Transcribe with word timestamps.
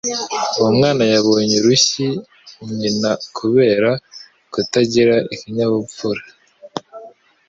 Uwo 0.57 0.69
mwana 0.77 1.03
yabonye 1.13 1.55
urushyi 1.59 2.07
nyina 2.79 3.11
kubera 3.37 3.89
kutagira 4.51 5.15
ikinyabupfura. 5.33 6.23